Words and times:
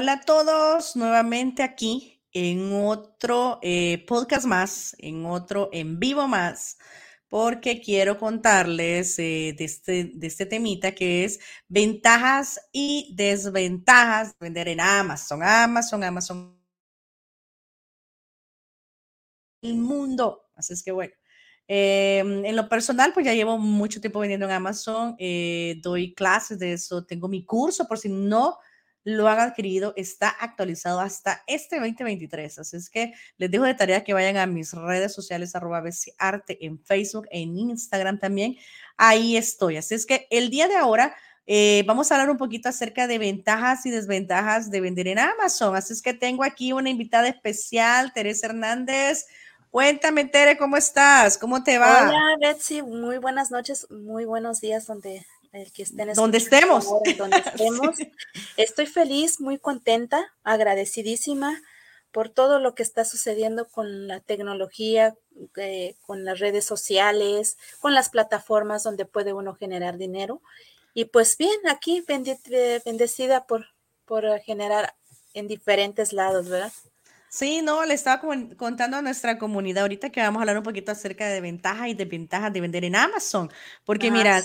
Hola 0.00 0.12
a 0.12 0.20
todos, 0.20 0.94
nuevamente 0.94 1.64
aquí 1.64 2.22
en 2.32 2.72
otro 2.72 3.58
eh, 3.62 4.04
podcast 4.06 4.46
más, 4.46 4.94
en 5.00 5.26
otro 5.26 5.70
en 5.72 5.98
vivo 5.98 6.28
más, 6.28 6.78
porque 7.26 7.80
quiero 7.80 8.16
contarles 8.16 9.18
eh, 9.18 9.56
de, 9.58 9.64
este, 9.64 10.12
de 10.14 10.26
este 10.28 10.46
temita 10.46 10.94
que 10.94 11.24
es 11.24 11.40
ventajas 11.66 12.60
y 12.70 13.12
desventajas 13.16 14.38
de 14.38 14.46
vender 14.46 14.68
en 14.68 14.80
Amazon. 14.80 15.42
Amazon, 15.42 16.04
Amazon. 16.04 16.56
El 19.62 19.78
mundo. 19.78 20.48
Así 20.54 20.74
es 20.74 20.84
que 20.84 20.92
bueno. 20.92 21.12
Em, 21.66 22.44
en 22.44 22.54
lo 22.54 22.68
personal, 22.68 23.12
pues 23.12 23.26
ya 23.26 23.34
llevo 23.34 23.58
mucho 23.58 24.00
tiempo 24.00 24.20
vendiendo 24.20 24.46
en 24.46 24.52
Amazon, 24.52 25.16
eh, 25.18 25.80
doy 25.82 26.14
clases 26.14 26.60
de 26.60 26.74
eso, 26.74 27.04
tengo 27.04 27.26
mi 27.26 27.44
curso, 27.44 27.88
por 27.88 27.98
si 27.98 28.08
no 28.08 28.58
lo 29.08 29.26
han 29.26 29.40
adquirido, 29.40 29.94
está 29.96 30.28
actualizado 30.28 31.00
hasta 31.00 31.42
este 31.46 31.76
2023. 31.76 32.58
Así 32.58 32.76
es 32.76 32.90
que 32.90 33.14
les 33.38 33.50
dejo 33.50 33.64
de 33.64 33.72
tarea 33.72 34.04
que 34.04 34.12
vayan 34.12 34.36
a 34.36 34.46
mis 34.46 34.74
redes 34.74 35.14
sociales, 35.14 35.54
arroba 35.54 35.82
arte 36.18 36.66
en 36.66 36.78
Facebook, 36.78 37.26
en 37.30 37.56
Instagram 37.56 38.18
también. 38.18 38.58
Ahí 38.98 39.38
estoy. 39.38 39.78
Así 39.78 39.94
es 39.94 40.04
que 40.04 40.26
el 40.30 40.50
día 40.50 40.68
de 40.68 40.76
ahora 40.76 41.16
eh, 41.46 41.84
vamos 41.86 42.12
a 42.12 42.16
hablar 42.16 42.28
un 42.28 42.36
poquito 42.36 42.68
acerca 42.68 43.06
de 43.06 43.16
ventajas 43.16 43.86
y 43.86 43.90
desventajas 43.90 44.70
de 44.70 44.82
vender 44.82 45.08
en 45.08 45.20
Amazon. 45.20 45.74
Así 45.74 45.94
es 45.94 46.02
que 46.02 46.12
tengo 46.12 46.44
aquí 46.44 46.74
una 46.74 46.90
invitada 46.90 47.28
especial, 47.28 48.12
Teresa 48.12 48.48
Hernández. 48.48 49.26
Cuéntame, 49.70 50.26
Tere, 50.26 50.58
¿cómo 50.58 50.76
estás? 50.76 51.38
¿Cómo 51.38 51.62
te 51.62 51.78
va? 51.78 52.08
Hola, 52.08 52.36
Betsy. 52.42 52.82
Muy 52.82 53.16
buenas 53.16 53.50
noches, 53.50 53.90
muy 53.90 54.26
buenos 54.26 54.60
días 54.60 54.86
donde 54.86 55.24
el 55.58 55.72
que 55.72 55.82
estén 55.82 56.12
donde 56.14 56.38
estemos. 56.38 56.86
donde 57.16 57.36
estemos. 57.46 57.96
Estoy 58.56 58.86
feliz, 58.86 59.40
muy 59.40 59.58
contenta, 59.58 60.32
agradecidísima 60.42 61.60
por 62.12 62.28
todo 62.30 62.58
lo 62.58 62.74
que 62.74 62.82
está 62.82 63.04
sucediendo 63.04 63.68
con 63.68 64.08
la 64.08 64.20
tecnología, 64.20 65.14
eh, 65.56 65.94
con 66.06 66.24
las 66.24 66.38
redes 66.38 66.64
sociales, 66.64 67.58
con 67.80 67.94
las 67.94 68.08
plataformas 68.08 68.82
donde 68.82 69.04
puede 69.04 69.32
uno 69.32 69.54
generar 69.54 69.98
dinero. 69.98 70.40
Y 70.94 71.06
pues 71.06 71.36
bien, 71.36 71.56
aquí 71.68 72.04
bendecida 72.06 73.46
por, 73.46 73.66
por 74.04 74.40
generar 74.40 74.94
en 75.34 75.48
diferentes 75.48 76.12
lados, 76.12 76.48
¿verdad? 76.48 76.72
Sí, 77.30 77.60
no, 77.60 77.84
le 77.84 77.92
estaba 77.92 78.22
contando 78.56 78.96
a 78.96 79.02
nuestra 79.02 79.38
comunidad 79.38 79.82
ahorita 79.82 80.10
que 80.10 80.20
vamos 80.20 80.40
a 80.40 80.42
hablar 80.42 80.56
un 80.56 80.62
poquito 80.62 80.92
acerca 80.92 81.28
de 81.28 81.42
ventajas 81.42 81.88
y 81.88 81.94
desventajas 81.94 82.52
de 82.52 82.60
vender 82.62 82.84
en 82.86 82.96
Amazon, 82.96 83.50
porque 83.84 84.08
ah, 84.08 84.10
mira, 84.10 84.42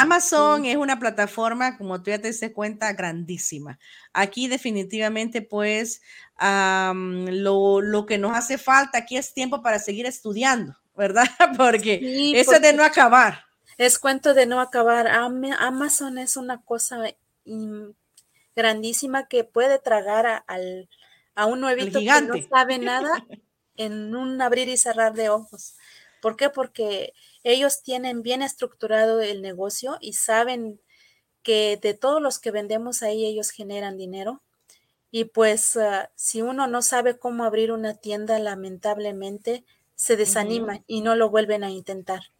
Amazon 0.00 0.64
es 0.64 0.76
una 0.76 0.98
plataforma, 0.98 1.78
como 1.78 2.02
tú 2.02 2.10
ya 2.10 2.18
te 2.18 2.28
diste 2.28 2.52
cuenta, 2.52 2.92
grandísima. 2.92 3.78
Aquí 4.12 4.48
definitivamente, 4.48 5.42
pues, 5.42 6.02
lo, 6.40 7.80
lo, 7.80 8.06
que 8.06 8.18
nos 8.18 8.36
hace 8.36 8.58
falta 8.58 8.98
aquí 8.98 9.16
es 9.16 9.32
tiempo 9.32 9.62
para 9.62 9.78
seguir 9.78 10.06
estudiando, 10.06 10.76
¿verdad? 10.96 11.24
Porque 11.56 12.00
eso 12.34 12.54
es 12.54 12.62
de 12.62 12.72
no 12.72 12.82
acabar. 12.82 13.44
Es 13.78 13.98
cuento 13.98 14.34
de 14.34 14.46
no 14.46 14.60
acabar. 14.60 15.06
Amazon 15.06 16.18
es 16.18 16.36
una 16.36 16.62
cosa 16.62 16.98
grandísima 18.56 19.28
que 19.28 19.44
puede 19.44 19.78
tragar 19.78 20.44
al 20.46 20.88
a 21.34 21.46
un 21.46 21.60
nuevito 21.60 21.98
que 21.98 22.20
no 22.22 22.34
sabe 22.48 22.78
nada 22.78 23.26
en 23.76 24.14
un 24.14 24.40
abrir 24.40 24.68
y 24.68 24.76
cerrar 24.76 25.14
de 25.14 25.28
ojos. 25.28 25.76
¿Por 26.20 26.36
qué? 26.36 26.48
Porque 26.48 27.12
ellos 27.42 27.82
tienen 27.82 28.22
bien 28.22 28.42
estructurado 28.42 29.20
el 29.20 29.42
negocio 29.42 29.98
y 30.00 30.14
saben 30.14 30.80
que 31.42 31.78
de 31.80 31.94
todos 31.94 32.22
los 32.22 32.38
que 32.38 32.50
vendemos 32.50 33.02
ahí 33.02 33.26
ellos 33.26 33.50
generan 33.50 33.96
dinero. 33.98 34.42
Y 35.10 35.26
pues 35.26 35.76
ah, 35.76 36.10
si 36.16 36.42
uno 36.42 36.66
no 36.66 36.82
sabe 36.82 37.18
cómo 37.18 37.44
abrir 37.44 37.70
una 37.70 37.94
tienda, 37.94 38.38
lamentablemente 38.38 39.64
se 39.94 40.16
desanima 40.16 40.82
y 40.86 41.02
no 41.02 41.14
lo 41.14 41.30
vuelven 41.30 41.62
a 41.62 41.70
intentar. 41.70 42.33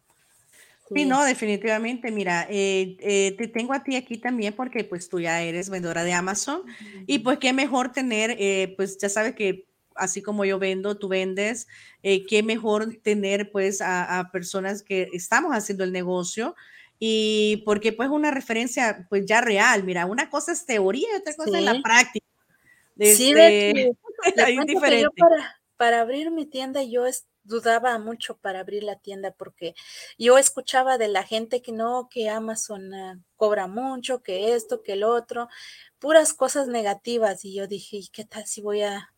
Sí, 0.93 1.05
no, 1.05 1.23
definitivamente. 1.23 2.11
Mira, 2.11 2.45
eh, 2.49 2.97
eh, 2.99 3.35
te 3.37 3.47
tengo 3.47 3.73
a 3.73 3.83
ti 3.83 3.95
aquí 3.95 4.17
también 4.17 4.53
porque 4.53 4.83
pues 4.83 5.09
tú 5.09 5.19
ya 5.19 5.41
eres 5.41 5.69
vendedora 5.69 6.03
de 6.03 6.13
Amazon 6.13 6.61
y 7.07 7.19
pues 7.19 7.39
qué 7.39 7.53
mejor 7.53 7.91
tener, 7.91 8.35
eh, 8.37 8.73
pues 8.77 8.97
ya 8.99 9.09
sabes 9.09 9.33
que 9.33 9.65
así 9.95 10.21
como 10.21 10.45
yo 10.45 10.59
vendo, 10.59 10.97
tú 10.97 11.07
vendes, 11.07 11.67
qué 12.03 12.43
mejor 12.43 12.97
tener 13.01 13.51
pues 13.51 13.81
a, 13.81 14.29
personas 14.31 14.83
que 14.83 15.09
estamos 15.13 15.53
haciendo 15.53 15.83
el 15.83 15.91
negocio 15.91 16.55
y 16.99 17.63
porque 17.65 17.91
pues 17.93 18.09
una 18.09 18.29
referencia 18.29 19.07
pues 19.09 19.25
ya 19.25 19.41
real. 19.41 19.83
Mira, 19.83 20.05
una 20.05 20.29
cosa 20.29 20.51
es 20.51 20.65
teoría 20.65 21.07
y 21.13 21.15
otra 21.17 21.33
cosa 21.33 21.57
es 21.57 21.63
la 21.63 21.81
práctica. 21.81 22.27
sí, 22.99 23.33
este, 23.35 23.91
diferente. 24.67 25.09
para, 25.17 25.61
para 25.77 26.01
abrir 26.01 26.29
mi 26.29 26.45
tienda 26.45 26.83
yo 26.83 27.07
es 27.07 27.25
dudaba 27.45 27.97
mucho 27.99 28.37
para 28.37 28.59
abrir 28.59 28.83
la 28.83 28.97
tienda 28.97 29.31
porque 29.31 29.75
yo 30.17 30.37
escuchaba 30.37 30.97
de 30.97 31.07
la 31.07 31.23
gente 31.23 31.61
que 31.61 31.71
no, 31.71 32.09
que 32.09 32.29
Amazon 32.29 32.93
ah, 32.93 33.19
cobra 33.37 33.67
mucho, 33.67 34.21
que 34.21 34.53
esto, 34.55 34.81
que 34.83 34.93
el 34.93 35.03
otro, 35.03 35.47
puras 35.99 36.33
cosas 36.33 36.67
negativas 36.67 37.45
y 37.45 37.55
yo 37.55 37.67
dije, 37.67 38.01
qué 38.11 38.25
tal 38.25 38.45
si 38.47 38.61
voy 38.61 38.81
a, 38.81 39.13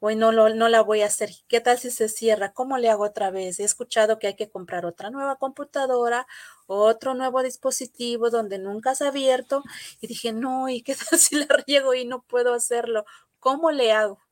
voy, 0.00 0.16
no, 0.16 0.32
no 0.32 0.68
la 0.68 0.82
voy 0.82 1.02
a 1.02 1.06
hacer? 1.06 1.30
¿Qué 1.48 1.60
tal 1.60 1.78
si 1.78 1.90
se 1.90 2.08
cierra? 2.08 2.52
¿Cómo 2.52 2.78
le 2.78 2.90
hago 2.90 3.04
otra 3.04 3.30
vez? 3.30 3.60
He 3.60 3.64
escuchado 3.64 4.18
que 4.18 4.28
hay 4.28 4.36
que 4.36 4.50
comprar 4.50 4.86
otra 4.86 5.10
nueva 5.10 5.36
computadora, 5.36 6.26
otro 6.66 7.14
nuevo 7.14 7.42
dispositivo 7.42 8.30
donde 8.30 8.58
nunca 8.58 8.92
has 8.92 9.02
abierto 9.02 9.62
y 10.00 10.06
dije, 10.08 10.32
no, 10.32 10.68
¿y 10.68 10.82
qué 10.82 10.94
tal 10.96 11.18
si 11.18 11.36
la 11.36 11.46
riego 11.66 11.94
y 11.94 12.04
no 12.06 12.22
puedo 12.22 12.54
hacerlo? 12.54 13.04
¿Cómo 13.38 13.70
le 13.70 13.92
hago? 13.92 14.25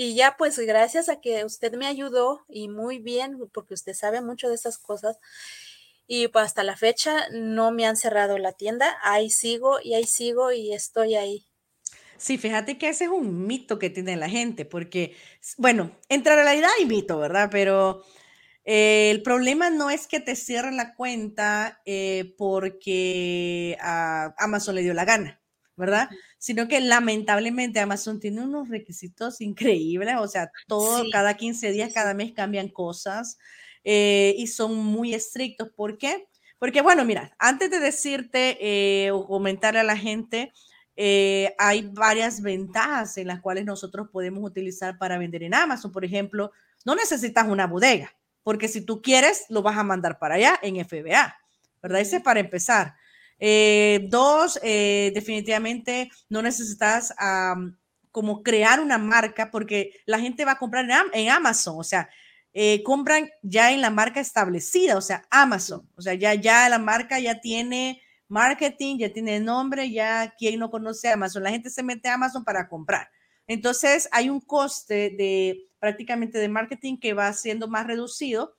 Y 0.00 0.14
ya 0.14 0.36
pues 0.38 0.56
gracias 0.60 1.08
a 1.08 1.20
que 1.20 1.44
usted 1.44 1.72
me 1.72 1.88
ayudó 1.88 2.44
y 2.48 2.68
muy 2.68 3.00
bien, 3.00 3.36
porque 3.52 3.74
usted 3.74 3.94
sabe 3.94 4.20
mucho 4.20 4.48
de 4.48 4.54
esas 4.54 4.78
cosas. 4.78 5.18
Y 6.06 6.28
pues 6.28 6.44
hasta 6.44 6.62
la 6.62 6.76
fecha 6.76 7.26
no 7.32 7.72
me 7.72 7.84
han 7.84 7.96
cerrado 7.96 8.38
la 8.38 8.52
tienda, 8.52 8.96
ahí 9.02 9.28
sigo 9.28 9.80
y 9.82 9.94
ahí 9.94 10.04
sigo 10.04 10.52
y 10.52 10.72
estoy 10.72 11.16
ahí. 11.16 11.46
Sí, 12.16 12.38
fíjate 12.38 12.78
que 12.78 12.90
ese 12.90 13.06
es 13.06 13.10
un 13.10 13.44
mito 13.48 13.80
que 13.80 13.90
tiene 13.90 14.14
la 14.14 14.28
gente, 14.28 14.64
porque, 14.64 15.16
bueno, 15.56 15.90
entre 16.08 16.36
realidad 16.36 16.70
y 16.80 16.86
mito, 16.86 17.18
¿verdad? 17.18 17.48
Pero 17.50 18.04
eh, 18.64 19.10
el 19.10 19.24
problema 19.24 19.68
no 19.68 19.90
es 19.90 20.06
que 20.06 20.20
te 20.20 20.36
cierren 20.36 20.76
la 20.76 20.94
cuenta 20.94 21.82
eh, 21.86 22.36
porque 22.38 23.76
a 23.80 24.32
Amazon 24.38 24.76
le 24.76 24.82
dio 24.82 24.94
la 24.94 25.04
gana. 25.04 25.40
¿Verdad? 25.78 26.10
Sino 26.36 26.68
que 26.68 26.80
lamentablemente 26.80 27.80
Amazon 27.80 28.20
tiene 28.20 28.42
unos 28.42 28.68
requisitos 28.68 29.40
increíbles, 29.40 30.16
o 30.18 30.28
sea, 30.28 30.50
todo, 30.66 31.04
cada 31.10 31.34
15 31.34 31.70
días, 31.72 31.92
cada 31.94 32.12
mes 32.12 32.32
cambian 32.32 32.68
cosas 32.68 33.38
eh, 33.84 34.34
y 34.36 34.48
son 34.48 34.76
muy 34.76 35.14
estrictos. 35.14 35.70
¿Por 35.74 35.96
qué? 35.96 36.28
Porque, 36.58 36.82
bueno, 36.82 37.04
mira, 37.04 37.34
antes 37.38 37.70
de 37.70 37.78
decirte 37.78 38.58
eh, 38.60 39.12
o 39.12 39.26
comentarle 39.26 39.80
a 39.80 39.84
la 39.84 39.96
gente, 39.96 40.52
eh, 40.96 41.54
hay 41.58 41.88
varias 41.92 42.42
ventajas 42.42 43.16
en 43.18 43.28
las 43.28 43.40
cuales 43.40 43.64
nosotros 43.64 44.08
podemos 44.12 44.42
utilizar 44.44 44.98
para 44.98 45.16
vender 45.16 45.44
en 45.44 45.54
Amazon. 45.54 45.92
Por 45.92 46.04
ejemplo, 46.04 46.50
no 46.84 46.96
necesitas 46.96 47.46
una 47.46 47.68
bodega, 47.68 48.12
porque 48.42 48.66
si 48.66 48.80
tú 48.80 49.00
quieres, 49.00 49.44
lo 49.48 49.62
vas 49.62 49.78
a 49.78 49.84
mandar 49.84 50.18
para 50.18 50.34
allá 50.34 50.58
en 50.60 50.84
FBA, 50.84 51.36
¿verdad? 51.80 52.00
Ese 52.00 52.16
es 52.16 52.22
para 52.22 52.40
empezar. 52.40 52.96
Eh, 53.40 54.06
dos, 54.08 54.58
eh, 54.62 55.12
definitivamente 55.14 56.10
no 56.28 56.42
necesitas 56.42 57.14
como 58.10 58.42
crear 58.42 58.80
una 58.80 58.98
marca 58.98 59.50
porque 59.50 59.92
la 60.06 60.18
gente 60.18 60.44
va 60.44 60.52
a 60.52 60.58
comprar 60.58 60.88
en, 61.12 61.30
Amazon, 61.30 61.76
o 61.78 61.84
sea, 61.84 62.08
eh, 62.52 62.82
compran 62.82 63.30
ya 63.42 63.70
en 63.70 63.80
la 63.80 63.90
marca 63.90 64.20
establecida, 64.20 64.96
o 64.96 65.00
sea, 65.00 65.22
Amazon, 65.30 65.88
o 65.94 66.02
sea, 66.02 66.14
ya, 66.14 66.34
ya 66.34 66.68
la 66.68 66.78
marca 66.78 67.20
ya 67.20 67.40
tiene 67.40 68.02
marketing, 68.26 68.98
ya 68.98 69.12
tiene 69.12 69.38
nombre, 69.38 69.90
ya 69.90 70.34
quien 70.36 70.58
no 70.58 70.70
conoce 70.70 71.08
Amazon, 71.08 71.44
la 71.44 71.50
gente 71.50 71.70
se 71.70 71.82
mete 71.82 72.08
a 72.08 72.14
Amazon 72.14 72.44
para 72.44 72.68
comprar. 72.68 73.08
Entonces, 73.46 74.08
hay 74.12 74.28
un 74.28 74.40
coste 74.40 75.10
de 75.16 75.68
prácticamente 75.78 76.38
de 76.38 76.48
marketing 76.48 76.98
que 76.98 77.14
va 77.14 77.32
siendo 77.32 77.68
más 77.68 77.86
reducido. 77.86 78.56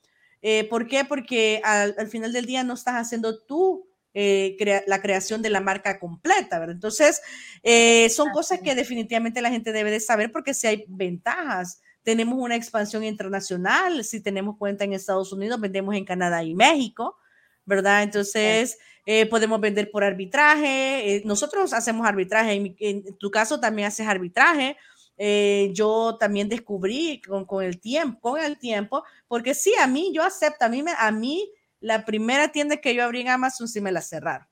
¿Por 0.70 0.88
qué? 0.88 1.06
Porque 1.06 1.62
al, 1.64 1.94
al, 1.98 2.08
final 2.08 2.34
del 2.34 2.48
día 2.48 2.64
no 2.64 2.74
estás 2.74 2.96
haciendo 2.96 3.44
tú 3.44 3.89
eh, 4.16 4.58
la 4.88 5.02
creación 5.02 5.44
de 5.44 5.52
la 5.52 5.62
marca 5.62 6.00
completa, 6.00 6.58
¿verdad? 6.58 6.74
Entonces, 6.74 7.22
eh, 7.62 8.10
son 8.10 8.32
cosas 8.32 8.60
que 8.60 8.74
definitivamente 8.74 9.40
la 9.40 9.52
gente 9.52 9.72
debe 9.72 9.92
de 9.92 10.00
saber 10.00 10.32
porque 10.32 10.54
si 10.54 10.68
hay 10.68 10.86
ventajas. 10.88 11.82
Tenemos 12.02 12.40
una 12.40 12.56
expansión 12.56 13.04
internacional, 13.04 14.04
si 14.04 14.20
tenemos 14.22 14.58
cuenta 14.58 14.84
en 14.84 14.94
Estados 14.94 15.32
Unidos, 15.32 15.62
vendemos 15.62 15.96
en 15.96 16.06
Canadá 16.06 16.44
y 16.44 16.56
México, 16.56 17.18
¿verdad? 17.66 18.02
Entonces, 18.02 18.80
eh, 19.06 19.28
podemos 19.28 19.62
vender 19.62 19.92
por 19.92 20.04
arbitraje. 20.04 21.22
nosotros 21.26 21.72
hacemos 21.74 22.08
arbitraje, 22.08 22.54
en, 22.54 22.76
en, 22.80 23.18
tu 23.18 23.30
caso 23.30 23.60
también 23.60 23.90
haces 23.90 24.08
arbitraje. 24.08 24.76
yo 25.74 26.18
también 26.20 26.50
descubrí 26.50 27.22
con, 27.22 27.46
con, 27.46 27.64
el 27.64 27.80
tiempo, 27.80 28.32
con 28.32 28.42
el 28.42 28.58
tiempo, 28.58 29.04
porque 29.28 29.54
sí, 29.54 29.74
a 29.80 29.86
mí, 29.86 30.12
yo 30.14 30.24
acepto, 30.24 30.66
a 30.66 30.70
mí, 30.70 30.82
me, 30.82 30.94
a 30.98 31.12
mí 31.12 31.52
la 31.80 32.06
primera 32.06 32.52
tienda 32.52 32.78
que 32.78 32.94
yo 32.94 33.04
abrí 33.04 33.22
en 33.22 33.30
Amazon 33.30 33.68
sí 33.68 33.82
me 33.82 33.92
la 33.92 34.02
cerraron. 34.02 34.48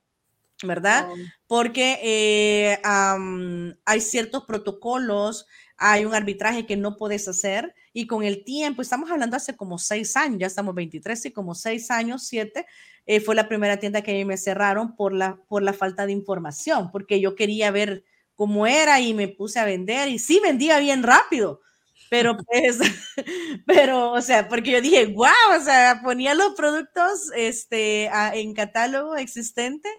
¿verdad? 0.64 1.08
Oh. 1.10 1.16
Porque 1.46 2.00
eh, 2.02 2.80
hay 3.86 4.02
ciertos 4.02 4.46
protocolos, 4.46 5.46
hay 5.78 6.06
un 6.06 6.16
arbitraje 6.16 6.66
que 6.66 6.78
no 6.78 6.98
puedes 6.98 7.28
hacer 7.28 7.76
y 7.94 8.08
con 8.08 8.24
el 8.24 8.44
tiempo, 8.44 8.82
estamos 8.82 9.12
hablando 9.12 9.38
hace 9.38 9.56
como 9.56 9.78
seis 9.78 10.16
años, 10.16 10.40
ya 10.40 10.48
estamos 10.48 10.74
23 10.74 11.28
y 11.28 11.32
como 11.32 11.54
seis 11.54 11.92
años, 11.92 12.26
siete, 12.26 12.66
eh, 13.06 13.20
fue 13.20 13.36
la 13.36 13.48
primera 13.48 13.78
tienda 13.78 14.02
que 14.02 14.26
me 14.26 14.38
cerraron 14.38 14.96
por 14.96 15.14
la, 15.14 15.40
por 15.48 15.62
la 15.62 15.74
falta 15.74 16.06
de 16.06 16.12
información, 16.12 16.92
porque 16.92 17.20
yo 17.20 17.36
quería 17.36 17.70
ver 17.72 18.04
cómo 18.34 18.68
era 18.68 19.00
y 19.00 19.14
me 19.14 19.28
puse 19.28 19.60
a 19.60 19.66
vender 19.66 20.10
y 20.10 20.20
sí 20.20 20.40
vendía 20.44 20.80
bien 20.80 21.04
rápido, 21.04 21.62
pero 22.10 22.38
pues, 22.38 22.80
pero, 23.66 24.12
o 24.12 24.22
sea, 24.22 24.48
porque 24.48 24.72
yo 24.72 24.82
dije, 24.82 25.08
wow, 25.08 25.58
o 25.60 25.64
sea, 25.64 26.02
ponía 26.04 26.34
los 26.34 26.54
productos 26.56 27.32
este, 27.36 28.10
en 28.34 28.54
catálogo 28.54 29.16
existente 29.16 29.90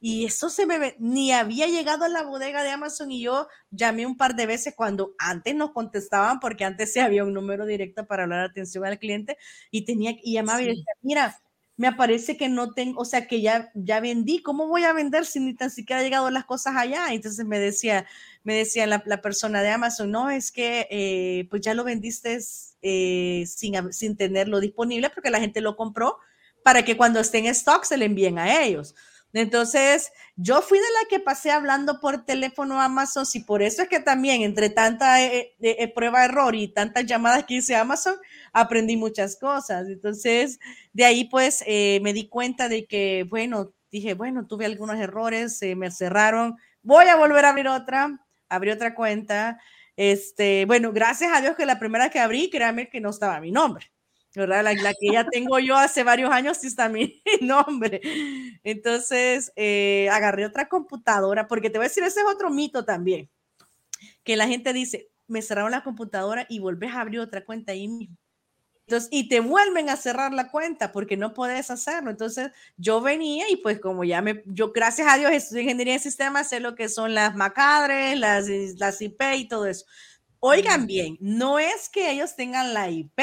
y 0.00 0.26
eso 0.26 0.50
se 0.50 0.66
me 0.66 0.94
ni 0.98 1.32
había 1.32 1.66
llegado 1.66 2.04
a 2.04 2.10
la 2.10 2.24
bodega 2.24 2.62
de 2.62 2.70
Amazon 2.70 3.10
y 3.10 3.22
yo 3.22 3.48
llamé 3.70 4.04
un 4.04 4.18
par 4.18 4.36
de 4.36 4.44
veces 4.44 4.74
cuando 4.76 5.14
antes 5.18 5.54
nos 5.54 5.72
contestaban 5.72 6.40
porque 6.40 6.64
antes 6.66 6.92
se 6.92 7.00
había 7.00 7.24
un 7.24 7.32
número 7.32 7.64
directo 7.64 8.06
para 8.06 8.24
hablar 8.24 8.40
atención 8.44 8.84
al 8.84 8.98
cliente 8.98 9.38
y 9.70 9.86
tenía 9.86 10.14
y 10.22 10.34
llamaba 10.34 10.60
y 10.60 10.66
decía, 10.66 10.84
mira, 11.00 11.40
me 11.76 11.88
aparece 11.88 12.36
que 12.36 12.48
no 12.48 12.72
tengo, 12.72 13.00
o 13.00 13.04
sea, 13.04 13.26
que 13.26 13.40
ya, 13.40 13.70
ya 13.74 14.00
vendí, 14.00 14.42
¿cómo 14.42 14.68
voy 14.68 14.84
a 14.84 14.92
vender 14.92 15.26
si 15.26 15.40
ni 15.40 15.54
tan 15.54 15.70
siquiera 15.70 16.00
han 16.00 16.04
llegado 16.04 16.30
las 16.30 16.44
cosas 16.44 16.74
allá? 16.76 17.12
Entonces 17.12 17.44
me 17.44 17.58
decía, 17.58 18.06
me 18.44 18.54
decía 18.54 18.86
la, 18.86 19.00
persona 19.20 19.62
de 19.62 19.70
Amazon, 19.70 20.10
no, 20.10 20.30
es 20.30 20.52
que 20.52 20.86
eh, 20.90 21.48
pues 21.50 21.62
ya 21.62 21.74
lo 21.74 21.82
vendiste 21.84 22.38
eh, 22.82 23.44
sin, 23.46 23.92
sin 23.92 24.16
tenerlo 24.16 24.60
disponible 24.60 25.10
porque 25.10 25.30
la 25.30 25.40
gente 25.40 25.60
lo 25.60 25.76
compró 25.76 26.18
para 26.62 26.84
que 26.84 26.96
cuando 26.96 27.20
esté 27.20 27.38
en 27.38 27.46
stock 27.46 27.84
se 27.84 27.96
le 27.96 28.04
envíen 28.04 28.38
a 28.38 28.62
ellos. 28.62 28.94
Entonces, 29.34 30.12
yo 30.36 30.62
fui 30.62 30.78
de 30.78 30.84
la 30.84 31.08
que 31.08 31.18
pasé 31.18 31.50
hablando 31.50 31.98
por 31.98 32.24
teléfono 32.24 32.80
a 32.80 32.84
Amazon 32.84 33.24
y 33.34 33.40
por 33.40 33.62
eso 33.62 33.82
es 33.82 33.88
que 33.88 33.98
también 33.98 34.42
entre 34.42 34.70
tanta 34.70 35.20
eh, 35.24 35.56
eh, 35.60 35.76
eh, 35.80 35.88
prueba 35.92 36.24
error 36.24 36.54
y 36.54 36.68
tantas 36.68 37.04
llamadas 37.04 37.44
que 37.44 37.54
hice 37.54 37.74
a 37.74 37.80
Amazon, 37.80 38.14
aprendí 38.52 38.96
muchas 38.96 39.36
cosas. 39.36 39.88
Entonces, 39.88 40.60
de 40.92 41.04
ahí 41.04 41.24
pues 41.24 41.64
me 41.66 42.12
di 42.12 42.28
cuenta 42.28 42.68
de 42.68 42.86
que, 42.86 43.26
bueno, 43.28 43.74
dije, 43.90 44.14
bueno, 44.14 44.46
tuve 44.46 44.66
algunos 44.66 44.96
errores, 44.98 45.58
me 45.76 45.90
cerraron, 45.90 46.56
voy 46.82 47.06
a 47.06 47.16
volver 47.16 47.44
a 47.44 47.50
abrir 47.50 47.66
otra, 47.66 48.16
abrí 48.48 48.70
otra 48.70 48.94
cuenta. 48.94 49.58
Este, 49.96 50.64
bueno, 50.66 50.92
gracias 50.92 51.32
a 51.34 51.40
Dios 51.40 51.56
que 51.56 51.66
la 51.66 51.80
primera 51.80 52.08
que 52.08 52.20
abrí, 52.20 52.50
créanme 52.50 52.88
que 52.88 53.00
no 53.00 53.10
estaba 53.10 53.40
mi 53.40 53.50
nombre. 53.50 53.93
¿Verdad? 54.34 54.64
La, 54.64 54.94
que 54.94 55.12
ya 55.12 55.26
tengo 55.28 55.58
yo 55.58 55.76
hace 55.76 56.02
varios 56.02 56.30
años 56.30 56.58
sí 56.58 56.66
está 56.66 56.88
mi 56.88 57.22
nombre. 57.40 58.00
Entonces, 58.62 59.52
eh, 59.56 60.08
agarré 60.10 60.46
otra 60.46 60.68
computadora, 60.68 61.46
porque 61.46 61.70
te 61.70 61.78
voy 61.78 61.86
a 61.86 61.88
decir, 61.88 62.04
ese 62.04 62.20
es 62.20 62.26
otro 62.26 62.50
mito 62.50 62.84
también, 62.84 63.30
que 64.24 64.36
la 64.36 64.48
gente 64.48 64.72
dice, 64.72 65.10
me 65.26 65.42
cerraron 65.42 65.70
la 65.70 65.84
computadora 65.84 66.46
y 66.48 66.58
volvés 66.58 66.92
a 66.92 67.00
abrir 67.00 67.20
otra 67.20 67.44
cuenta 67.44 67.72
ahí 67.72 67.88
mismo. 67.88 68.16
Entonces, 68.86 69.08
y 69.12 69.28
te 69.28 69.40
vuelven 69.40 69.88
a 69.88 69.96
cerrar 69.96 70.34
la 70.34 70.50
cuenta 70.50 70.92
porque 70.92 71.16
no 71.16 71.32
puedes 71.32 71.70
hacerlo. 71.70 72.10
Entonces, 72.10 72.50
yo 72.76 73.00
venía 73.00 73.48
y 73.50 73.56
pues 73.56 73.80
como 73.80 74.04
ya 74.04 74.20
me, 74.20 74.42
yo 74.46 74.72
gracias 74.72 75.08
a 75.10 75.16
Dios 75.16 75.32
estudié 75.32 75.62
ingeniería 75.62 75.94
de 75.94 76.00
sistemas, 76.00 76.50
sé 76.50 76.60
lo 76.60 76.74
que 76.74 76.90
son 76.90 77.14
las 77.14 77.34
macadres, 77.34 78.18
las, 78.18 78.46
las 78.78 79.00
IP 79.00 79.22
y 79.36 79.48
todo 79.48 79.66
eso. 79.66 79.86
Oigan 80.40 80.86
bien, 80.86 81.16
no 81.20 81.58
es 81.58 81.88
que 81.88 82.10
ellos 82.10 82.36
tengan 82.36 82.74
la 82.74 82.90
IP, 82.90 83.18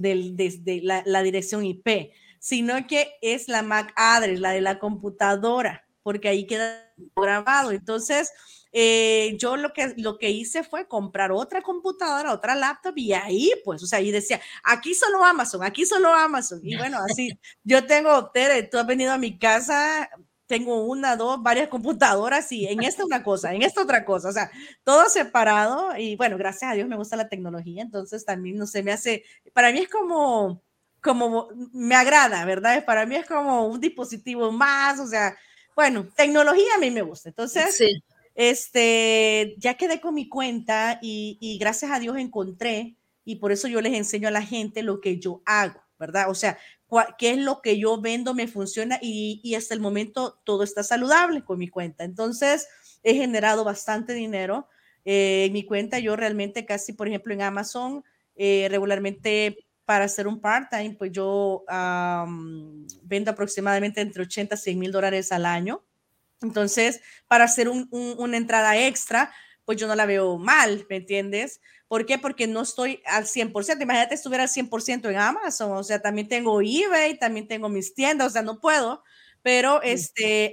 desde 0.00 0.80
la, 0.82 1.22
dirección 1.22 1.64
IP, 1.64 2.12
sino 2.38 2.86
que 2.86 3.12
es 3.20 3.48
la 3.48 3.62
MAC 3.62 3.92
address, 3.96 4.40
la 4.40 4.50
de 4.52 4.60
la 4.60 4.78
computadora, 4.78 5.86
porque 6.02 6.28
ahí 6.28 6.46
queda 6.46 6.92
grabado. 7.14 7.70
Entonces, 7.70 8.32
eh, 8.72 9.36
yo 9.38 9.56
lo 9.56 9.72
que, 9.72 9.94
lo 9.96 10.16
que 10.16 10.30
hice 10.30 10.62
fue 10.62 10.86
comprar 10.86 11.32
otra 11.32 11.60
computadora, 11.60 12.32
otra 12.32 12.54
laptop 12.54 12.96
y 12.96 13.12
ahí, 13.12 13.52
pues, 13.64 13.82
o 13.82 13.86
sea, 13.86 13.98
ahí 13.98 14.10
decía, 14.10 14.40
aquí 14.64 14.94
solo 14.94 15.24
Amazon, 15.24 15.62
aquí 15.62 15.84
solo 15.84 16.12
Amazon. 16.12 16.60
Y 16.62 16.76
bueno, 16.76 16.98
así, 16.98 17.38
yo 17.62 17.84
tengo, 17.86 18.30
Tere, 18.30 18.62
tú 18.62 18.78
has 18.78 18.86
venido 18.86 19.12
a 19.12 19.18
mi 19.18 19.38
casa, 19.38 20.08
tengo 20.50 20.82
una, 20.82 21.14
dos, 21.14 21.40
varias 21.40 21.68
computadoras 21.68 22.50
y 22.50 22.66
en 22.66 22.82
esta 22.82 23.04
una 23.04 23.22
cosa, 23.22 23.54
en 23.54 23.62
esta 23.62 23.82
otra 23.82 24.04
cosa, 24.04 24.30
o 24.30 24.32
sea, 24.32 24.50
todo 24.82 25.08
separado 25.08 25.96
y 25.96 26.16
bueno, 26.16 26.36
gracias 26.36 26.72
a 26.72 26.74
Dios 26.74 26.88
me 26.88 26.96
gusta 26.96 27.14
la 27.14 27.28
tecnología, 27.28 27.82
entonces 27.82 28.24
también 28.24 28.56
no 28.56 28.66
se 28.66 28.82
me 28.82 28.90
hace, 28.90 29.22
para 29.52 29.70
mí 29.70 29.78
es 29.78 29.88
como, 29.88 30.60
como, 31.00 31.50
me 31.72 31.94
agrada, 31.94 32.44
¿verdad? 32.44 32.84
Para 32.84 33.06
mí 33.06 33.14
es 33.14 33.26
como 33.26 33.68
un 33.68 33.80
dispositivo 33.80 34.50
más, 34.50 34.98
o 34.98 35.06
sea, 35.06 35.36
bueno, 35.76 36.08
tecnología 36.16 36.74
a 36.74 36.80
mí 36.80 36.90
me 36.90 37.02
gusta, 37.02 37.28
entonces, 37.28 37.76
sí. 37.76 38.02
este, 38.34 39.54
ya 39.56 39.74
quedé 39.74 40.00
con 40.00 40.14
mi 40.14 40.28
cuenta 40.28 40.98
y, 41.00 41.38
y 41.40 41.58
gracias 41.58 41.92
a 41.92 42.00
Dios 42.00 42.16
encontré 42.16 42.96
y 43.24 43.36
por 43.36 43.52
eso 43.52 43.68
yo 43.68 43.80
les 43.80 43.92
enseño 43.92 44.26
a 44.26 44.32
la 44.32 44.42
gente 44.42 44.82
lo 44.82 45.00
que 45.00 45.20
yo 45.20 45.42
hago, 45.46 45.80
¿verdad? 46.00 46.30
O 46.30 46.34
sea, 46.34 46.58
qué 47.18 47.30
es 47.30 47.38
lo 47.38 47.60
que 47.60 47.78
yo 47.78 48.00
vendo, 48.00 48.34
me 48.34 48.48
funciona 48.48 48.98
y, 49.00 49.54
hasta 49.54 49.74
el 49.74 49.80
momento 49.80 50.40
todo 50.42 50.64
está 50.64 50.82
saludable 50.82 51.44
con 51.44 51.58
mi 51.58 51.68
cuenta. 51.68 52.02
Entonces, 52.02 52.66
he 53.04 53.14
generado 53.14 53.62
bastante 53.62 54.14
dinero. 54.14 54.66
Eh, 55.04 55.44
en 55.46 55.52
mi 55.52 55.64
cuenta, 55.64 55.98
yo 56.00 56.16
realmente 56.16 56.64
casi, 56.64 56.94
por 56.94 57.06
ejemplo, 57.06 57.32
en 57.34 57.42
Amazon, 57.42 58.02
eh, 58.34 58.66
regularmente 58.70 59.66
para 59.84 60.06
hacer 60.06 60.26
un 60.26 60.40
part-time, 60.40 60.94
pues 60.98 61.12
yo 61.12 61.64
vendo 63.02 63.30
aproximadamente 63.30 64.00
entre 64.00 64.22
80 64.22 64.54
y 64.54 64.58
100 64.58 64.78
mil 64.78 64.92
dólares 64.92 65.32
al 65.32 65.46
año. 65.46 65.84
Entonces, 66.42 67.00
para 67.28 67.44
hacer 67.44 67.68
una 67.68 68.36
entrada 68.36 68.78
extra, 68.78 69.32
pues 69.70 69.78
yo 69.80 69.86
no 69.86 69.94
la 69.94 70.04
veo 70.04 70.36
mal, 70.36 70.84
¿me 70.90 70.96
entiendes? 70.96 71.60
¿Por 71.86 72.04
qué? 72.04 72.18
Porque 72.18 72.48
no 72.48 72.62
estoy 72.62 73.00
al 73.06 73.28
100%. 73.28 73.84
Imagínate 73.84 74.16
estuviera 74.16 74.42
al 74.42 74.48
100% 74.48 75.08
en 75.08 75.16
Amazon, 75.16 75.70
o 75.70 75.84
sea, 75.84 76.02
también 76.02 76.26
tengo 76.26 76.60
eBay, 76.60 77.16
también 77.20 77.46
tengo 77.46 77.68
mis 77.68 77.94
tiendas, 77.94 78.26
o 78.26 78.30
sea, 78.30 78.42
no 78.42 78.58
puedo, 78.58 79.04
pero 79.42 79.80
este, 79.82 80.50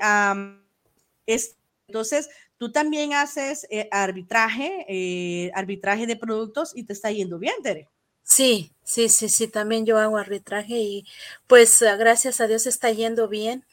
entonces, 1.87 2.29
tú 2.59 2.71
también 2.71 3.13
haces 3.13 3.65
eh, 3.71 3.87
arbitraje, 3.91 4.85
eh, 4.87 5.51
arbitraje 5.55 6.05
de 6.05 6.15
productos 6.15 6.73
y 6.75 6.83
te 6.83 6.93
está 6.93 7.11
yendo 7.11 7.39
bien, 7.39 7.55
Tere. 7.63 7.89
Sí, 8.21 8.71
sí, 8.83 9.09
sí, 9.09 9.29
sí, 9.29 9.47
también 9.47 9.87
yo 9.87 9.97
hago 9.97 10.17
arbitraje 10.17 10.75
y 10.77 11.05
pues 11.47 11.81
ah, 11.81 11.95
gracias 11.95 12.39
a 12.39 12.45
Dios 12.45 12.67
está 12.67 12.91
yendo 12.91 13.27
bien 13.27 13.65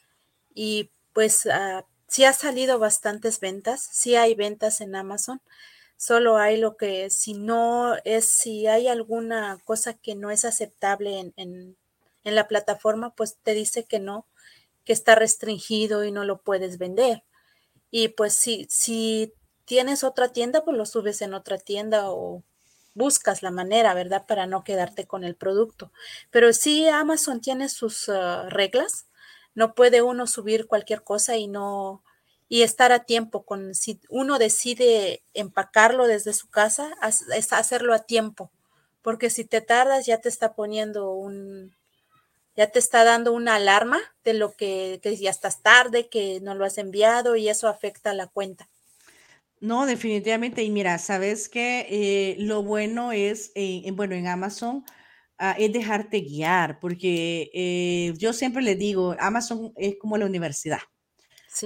y 0.55 0.91
pues 1.13 1.45
uh, 1.47 1.83
sí 2.15 2.25
ha 2.25 2.33
salido 2.33 2.79
bastantes 2.79 3.41
ventas, 3.41 3.89
sí 3.93 4.17
hay 4.17 4.35
ventas 4.35 4.81
en 4.81 4.95
Amazon 4.95 5.41
solo 5.97 6.37
hay 6.37 6.57
lo 6.59 6.77
que 6.77 7.11
si 7.11 7.35
no 7.35 7.95
es, 8.05 8.29
si 8.29 8.67
hay 8.67 8.89
alguna 8.89 9.59
cosa 9.65 9.95
que 9.95 10.15
no 10.15 10.31
es 10.31 10.45
aceptable 10.45 11.19
en, 11.19 11.33
en, 11.37 12.35
la 12.35 12.49
plataforma, 12.49 13.15
pues 13.15 13.37
te 13.43 13.55
dice 13.55 13.85
que 13.85 14.01
no, 14.01 14.27
que 14.85 14.93
está 14.93 15.15
restringido 15.15 16.05
y 16.05 16.13
no 16.13 16.25
lo 16.25 16.41
puedes 16.41 16.79
vender. 16.79 17.23
Y 17.91 18.09
pues 18.09 18.35
si, 18.35 18.67
si 18.71 19.33
tienes 19.67 20.05
otra 20.05 20.29
tienda, 20.29 20.65
pues 20.65 20.77
lo 20.77 20.87
subes 20.87 21.23
en 21.23 21.35
otra 21.35 21.59
tienda 21.59 22.11
o 22.11 22.43
buscas 22.95 23.43
la 23.43 23.51
manera, 23.51 23.95
¿verdad? 23.95 24.27
Para 24.27 24.47
no 24.47 24.65
quedarte 24.65 25.07
con 25.07 25.25
el 25.25 25.37
producto. 25.37 25.93
Pero 26.31 26.53
sí, 26.53 26.89
Amazon 26.89 27.41
tiene 27.41 27.69
sus 27.69 28.09
uh, 28.09 28.49
reglas. 28.49 29.07
No 29.55 29.75
puede 29.75 30.03
uno 30.03 30.27
subir 30.27 30.67
cualquier 30.67 31.03
cosa 31.03 31.37
y 31.37 31.47
no, 31.47 32.03
y 32.49 32.63
estar 32.63 32.93
a 32.93 33.05
tiempo 33.05 33.45
con 33.45 33.75
si 33.75 34.01
uno 34.09 34.39
decide 34.39 35.23
empacarlo 35.35 36.07
desde 36.07 36.33
su 36.33 36.49
casa, 36.49 36.95
es 37.37 37.53
hacerlo 37.53 37.95
a 37.95 38.01
tiempo, 38.01 38.51
porque 39.03 39.31
si 39.31 39.45
te 39.45 39.61
tardas 39.61 40.07
ya 40.07 40.19
te 40.19 40.29
está 40.29 40.55
poniendo 40.55 41.13
un 41.13 41.75
ya 42.57 42.69
te 42.69 42.79
está 42.79 43.05
dando 43.05 43.33
una 43.33 43.57
alarma 43.57 43.99
de 44.23 44.35
lo 44.35 44.53
que, 44.55 45.01
ya 45.21 45.31
estás 45.31 45.63
tarde, 45.63 46.09
que 46.09 46.41
no 46.41 46.55
lo 46.55 46.65
has 46.65 46.79
enviado 46.79 47.37
y 47.37 47.49
eso 47.49 47.69
afecta 47.69 48.11
a 48.11 48.15
la 48.15 48.29
cuenta. 48.29 48.69
No, 49.61 49.87
definitivamente. 49.87 50.63
Y 50.63 50.71
mira, 50.71 50.99
sabes 50.99 51.49
que 51.49 51.87
eh, 51.91 52.37
lo 52.39 52.63
bueno 52.63 53.13
es, 53.13 53.51
eh, 53.55 53.83
bueno, 53.93 54.15
en 54.15 54.29
Amazon 54.29 54.85
ah, 55.39 55.57
es 55.59 55.73
dejarte 55.73 56.21
guiar, 56.21 56.79
porque 56.81 57.51
eh, 57.55 58.15
yo 58.19 58.33
siempre 58.33 58.63
le 58.63 58.75
digo, 58.75 59.17
Amazon 59.19 59.73
es 59.77 59.97
como 59.99 60.17
la 60.19 60.27
universidad. 60.27 60.81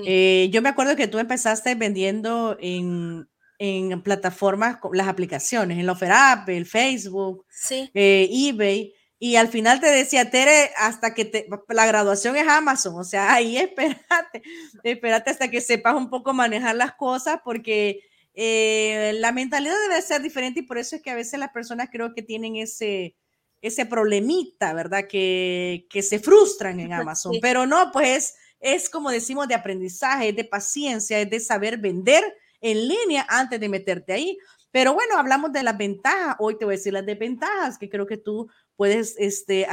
Eh, 0.04 0.48
yo 0.52 0.60
me 0.60 0.68
acuerdo 0.68 0.96
que 0.96 1.08
tú 1.08 1.18
empezaste 1.18 1.75
vendiendo 1.75 2.56
en, 2.60 3.26
en 3.58 4.02
plataformas, 4.02 4.78
las 4.92 5.08
aplicaciones, 5.08 5.78
en 5.78 5.87
la 5.87 5.98
App, 6.32 6.48
el 6.48 6.66
Facebook, 6.66 7.46
eh, 7.70 8.28
eBay, 8.30 8.94
y 9.20 9.37
al 9.37 9.48
final 9.48 9.80
te 9.80 9.88
decía, 9.88 10.30
Tere, 10.30 10.70
hasta 10.76 11.12
que 11.12 11.25
te, 11.25 11.48
la 11.68 11.87
graduación 11.87 12.37
es 12.37 12.46
Amazon, 12.46 12.94
o 12.96 13.04
sea, 13.04 13.32
ahí 13.34 13.56
espérate, 13.56 14.42
espérate 14.84 15.30
hasta 15.30 15.50
que 15.50 15.60
sepas 15.60 15.94
un 15.94 16.08
poco 16.08 16.32
manejar 16.34 16.76
las 16.76 16.94
cosas, 16.94 17.40
porque 17.44 18.00
eh, 18.34 19.12
la 19.16 19.32
mentalidad 19.32 19.75
debe 19.88 20.00
ser 20.02 20.22
diferente 20.22 20.60
y 20.60 20.64
por 20.64 20.78
eso 20.78 20.96
es 20.96 21.02
que 21.02 21.10
a 21.10 21.16
veces 21.16 21.40
las 21.40 21.50
personas 21.50 21.88
creo 21.90 22.14
que 22.14 22.22
tienen 22.22 22.54
ese, 22.56 23.16
ese 23.61 23.87
problemita, 23.87 24.73
¿verdad? 24.73 25.07
Que, 25.09 25.87
que 25.91 26.03
se 26.03 26.19
frustran 26.19 26.81
en 26.81 26.93
Amazon, 26.93 27.35
pero 27.41 27.67
no, 27.67 27.91
pues 27.93 28.35
es 28.61 28.88
como 28.91 29.11
decimos 29.11 29.49
de 29.49 29.55
aprendizaje, 29.55 30.31
es 30.31 30.37
de 30.37 30.45
paciencia, 30.45 31.21
es 31.21 31.31
de 31.31 31.41
saber 31.41 31.79
vender 31.79 32.25
en 32.61 32.88
línea 32.88 33.27
antes 33.29 33.61
de 33.61 33.69
meterte 33.69 34.12
ahí. 34.12 34.38
Pero 34.71 34.93
bueno, 34.93 35.17
hablamos 35.17 35.53
de 35.53 35.62
las 35.62 35.79
ventajas. 35.79 36.37
Hoy 36.38 36.59
te 36.59 36.65
voy 36.65 36.75
a 36.75 36.77
decir 36.77 36.93
las 36.93 37.07
desventajas 37.07 37.79
que 37.79 37.88
creo 37.88 38.07
que 38.07 38.19
tú 38.19 38.49
puedes 38.77 39.15
este, 39.19 39.67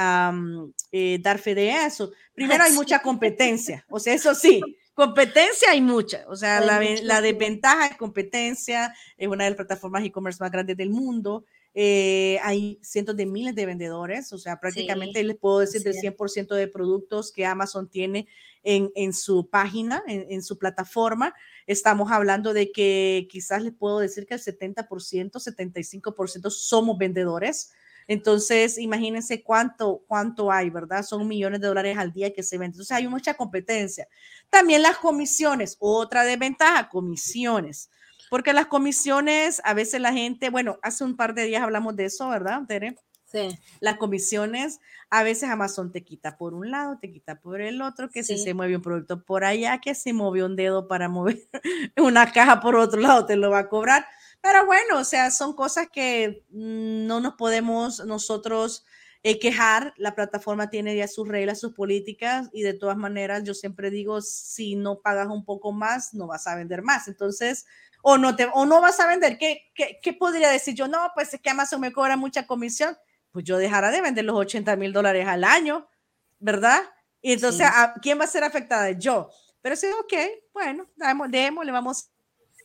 eh, 0.92 1.20
dar 1.22 1.40
fe 1.40 1.54
de 1.54 1.86
eso. 1.86 2.12
Primero, 2.34 2.64
hay 2.64 2.74
mucha 2.74 3.00
competencia. 3.00 3.86
O 3.90 4.00
sea, 4.00 4.14
eso 4.14 4.34
sí, 4.36 4.62
competencia 4.94 5.72
hay 5.72 5.82
mucha. 5.82 6.24
O 6.28 6.36
sea, 6.36 6.62
la, 6.62 6.82
la, 7.04 7.22
desventaja 7.22 7.90
de 7.90 7.98
competencia 7.98 8.96
es 9.18 9.28
una 9.28 9.44
de 9.44 9.50
las 9.52 9.58
plataformas 9.58 10.04
e-commerce 10.06 10.42
más 10.42 10.52
grandes 10.52 10.78
del 10.78 10.90
mundo. 10.90 11.46
Eh, 11.78 12.40
hay 12.42 12.80
cientos 12.82 13.18
de 13.18 13.26
miles 13.26 13.54
de 13.54 13.66
vendedores, 13.66 14.32
o 14.32 14.38
sea, 14.38 14.62
prácticamente 14.62 15.22
les 15.26 15.36
puedo 15.36 15.60
decir 15.60 15.84
del 15.84 15.96
100% 15.96 16.56
de 16.56 16.70
productos 16.70 17.34
que 17.34 17.46
Amazon 17.46 17.90
tiene 17.90 18.30
en, 18.64 18.94
en 18.96 19.12
su 19.12 19.50
página, 19.50 20.02
en, 20.08 20.26
en, 20.30 20.42
su 20.42 20.58
plataforma. 20.58 21.36
Estamos 21.68 22.14
hablando 22.14 22.54
de 22.54 22.72
que 22.72 23.28
quizás 23.30 23.62
les 23.62 23.74
puedo 23.74 24.00
decir 24.00 24.26
que 24.26 24.36
el 24.36 24.40
70%, 24.40 24.88
75% 24.88 26.50
somos 26.50 26.98
vendedores. 26.98 27.74
Entonces, 28.08 28.78
imagínense 28.78 29.44
cuánto, 29.44 30.04
cuánto 30.08 30.54
hay, 30.54 30.70
¿verdad? 30.70 31.04
Son 31.04 31.28
millones 31.28 31.60
de 31.60 31.68
dólares 31.68 31.98
al 31.98 32.14
día 32.14 32.34
que 32.34 32.44
se 32.44 32.58
venden. 32.58 32.76
Entonces, 32.76 32.96
hay 32.96 33.08
mucha 33.10 33.34
competencia. 33.34 34.08
También 34.50 34.82
las 34.82 34.98
comisiones, 34.98 35.76
otra 35.80 36.24
desventaja, 36.24 36.88
comisiones. 36.88 37.90
Porque 38.30 38.54
las 38.54 38.68
comisiones, 38.68 39.62
a 39.64 39.74
veces 39.74 40.02
la 40.02 40.14
gente, 40.14 40.50
bueno, 40.50 40.80
hace 40.82 41.04
un 41.04 41.16
par 41.16 41.34
de 41.34 41.44
días 41.44 41.64
hablamos 41.64 41.96
de 41.96 42.06
eso, 42.06 42.30
¿verdad, 42.30 42.62
Tere? 42.68 42.96
Sí. 43.26 43.58
Las 43.80 43.98
comisiones, 43.98 44.80
a 45.10 45.24
veces 45.24 45.50
Amazon 45.50 45.92
te 45.92 46.04
quita 46.04 46.38
por 46.38 46.54
un 46.54 46.72
lado, 46.72 46.98
te 47.00 47.12
quita 47.12 47.40
por 47.40 47.60
el 47.60 47.82
otro, 47.82 48.10
que 48.10 48.24
si 48.24 48.38
se 48.38 48.54
mueve 48.54 48.76
un 48.76 48.82
producto 48.82 49.24
por 49.24 49.44
allá, 49.44 49.80
que 49.80 49.96
si 49.96 50.14
movió 50.14 50.46
un 50.46 50.56
dedo 50.56 50.88
para 50.88 51.10
mover 51.10 51.40
una 51.98 52.32
caja 52.32 52.62
por 52.62 52.76
otro 52.76 53.02
lado, 53.02 53.26
te 53.26 53.36
lo 53.36 53.50
va 53.50 53.60
a 53.60 53.70
cobrar. 53.70 54.06
Pero 54.42 54.66
bueno, 54.66 55.00
o 55.00 55.04
sea, 55.04 55.32
son 55.32 55.54
cosas 55.54 55.88
que 55.92 56.46
mm, 56.52 57.08
no 57.08 57.20
nos 57.20 57.34
podemos 57.34 58.06
nosotros 58.06 58.86
eh, 59.26 59.40
quejar. 59.40 59.96
La 59.98 60.14
plataforma 60.14 60.70
tiene 60.70 60.96
ya 60.96 61.08
sus 61.08 61.28
reglas, 61.28 61.60
sus 61.60 61.74
políticas 61.74 62.48
y 62.54 62.62
de 62.62 62.76
todas 62.76 62.96
maneras 62.96 63.44
yo 63.44 63.56
siempre 63.56 63.90
digo, 63.90 64.22
si 64.22 64.76
no 64.76 65.02
pagas 65.02 65.30
un 65.30 65.44
poco 65.44 65.72
más, 65.72 66.14
no 66.14 66.28
vas 66.28 66.46
a 66.46 66.56
vender 66.56 66.84
más. 66.84 67.08
Entonces, 67.08 67.66
o 68.04 68.20
no, 68.20 68.36
te, 68.36 68.48
o 68.54 68.68
no 68.68 68.82
vas 68.82 69.00
a 69.00 69.08
vender. 69.08 69.40
¿Qué, 69.40 69.72
qué, 69.74 70.00
qué 70.00 70.14
podría 70.14 70.52
decir 70.52 70.76
yo? 70.76 70.88
No, 70.88 71.10
pues 71.16 71.34
es 71.34 71.42
que 71.42 71.50
Amazon 71.50 71.82
me 71.82 71.92
cobra 71.92 72.16
mucha 72.18 72.46
comisión. 72.46 72.96
Pues 73.32 73.44
yo 73.46 73.58
dejara 73.58 73.90
de 73.90 74.00
vender 74.00 74.26
los 74.26 74.36
80 74.38 74.76
mil 74.76 74.94
dólares 74.94 75.28
al 75.28 75.44
año, 75.44 75.90
¿verdad? 76.38 76.84
Y 77.20 77.34
entonces, 77.34 77.68
¿quién 78.04 78.20
va 78.20 78.26
a 78.26 78.28
ser 78.28 78.44
afectada? 78.44 78.92
Yo. 78.92 79.32
Pero 79.64 79.76
sí, 79.76 79.88
ok, 80.02 80.14
bueno, 80.54 80.88
démosle, 81.30 81.72
vamos 81.72 82.12